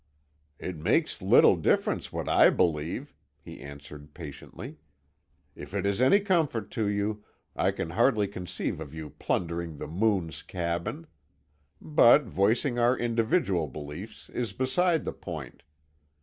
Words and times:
"It 0.57 0.77
makes 0.77 1.21
little 1.21 1.55
difference 1.55 2.11
what 2.11 2.27
I 2.27 2.49
believe," 2.49 3.13
he 3.39 3.59
answered 3.61 4.15
patiently. 4.15 4.77
"If 5.55 5.75
it 5.75 5.85
is 5.85 6.01
any 6.01 6.19
comfort 6.21 6.71
to 6.71 6.87
you, 6.87 7.23
I 7.55 7.69
can 7.69 7.91
hardly 7.91 8.27
conceive 8.27 8.79
of 8.79 8.95
you 8.95 9.11
plundering 9.11 9.77
the 9.77 9.85
Moon's 9.85 10.41
cabin. 10.41 11.05
But 11.79 12.23
voicing 12.23 12.79
our 12.79 12.97
individual 12.97 13.67
beliefs 13.67 14.27
is 14.29 14.53
beside 14.53 15.05
the 15.05 15.13
point. 15.13 15.61